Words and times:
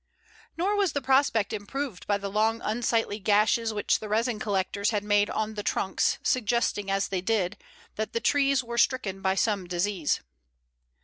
Nor 0.57 0.75
was 0.75 0.93
the 0.93 0.99
prospect 1.01 1.53
improved 1.53 2.07
by 2.07 2.17
the 2.17 2.31
long, 2.31 2.59
unsightly 2.63 3.19
gashes 3.19 3.71
which 3.71 3.99
the 3.99 4.09
resin 4.09 4.39
collectors 4.39 4.89
had 4.89 5.03
made 5.03 5.29
on 5.29 5.53
the 5.53 5.61
trunks, 5.61 6.17
suggesting, 6.23 6.89
as 6.89 7.09
they 7.09 7.21
did, 7.21 7.55
that 7.97 8.11
the 8.11 8.19
trees 8.19 8.63
were 8.63 8.79
stricken 8.79 9.21
by 9.21 9.35
some 9.35 9.67
disease. 9.67 10.19